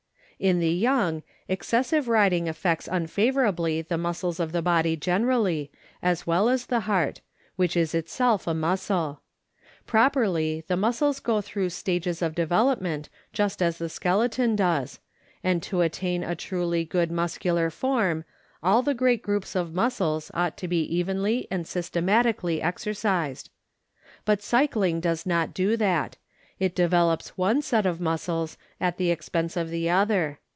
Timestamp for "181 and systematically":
22.07-22.67